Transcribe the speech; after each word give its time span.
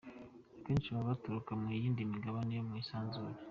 Kenshi 0.63 0.93
baba 0.93 1.09
baturuka 1.11 1.51
ku 1.59 1.67
yindi 1.81 2.11
migabane 2.11 2.51
yo 2.57 2.63
mu 2.67 2.73
isanzure. 2.81 3.37